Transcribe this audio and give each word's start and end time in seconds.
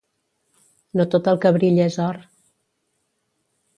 No 1.01 1.05
tot 1.15 1.29
el 1.33 1.39
que 1.43 1.53
brilla 1.59 1.85
és 1.91 1.99
or 2.07 2.21